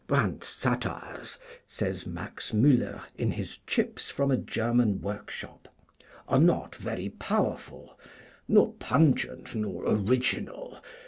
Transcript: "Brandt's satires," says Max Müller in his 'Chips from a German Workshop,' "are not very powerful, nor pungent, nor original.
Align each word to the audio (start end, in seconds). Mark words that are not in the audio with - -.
"Brandt's 0.07 0.47
satires," 0.47 1.37
says 1.67 2.07
Max 2.07 2.53
Müller 2.53 3.01
in 3.19 3.29
his 3.29 3.59
'Chips 3.67 4.09
from 4.09 4.31
a 4.31 4.35
German 4.37 4.99
Workshop,' 4.99 5.67
"are 6.27 6.39
not 6.39 6.73
very 6.73 7.09
powerful, 7.09 7.99
nor 8.47 8.73
pungent, 8.79 9.53
nor 9.53 9.83
original. 9.87 10.81